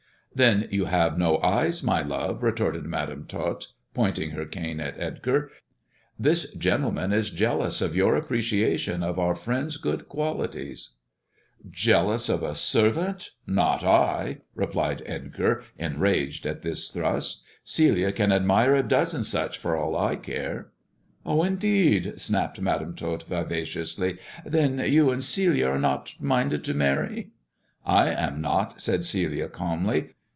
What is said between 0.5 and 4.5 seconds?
you have no eyes, my love," retorted Madam Tot, pointing her